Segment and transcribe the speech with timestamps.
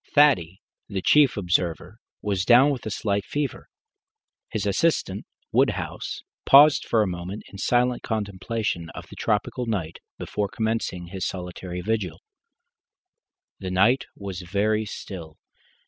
[0.15, 3.69] Thaddy, the chief observer, was down with a slight fever.
[4.49, 10.49] His assistant, Woodhouse, paused for a moment in silent contemplation of the tropical night before
[10.49, 12.19] commencing his solitary vigil.
[13.59, 15.37] The night was very still.